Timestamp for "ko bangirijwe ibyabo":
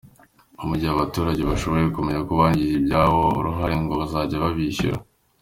2.27-3.07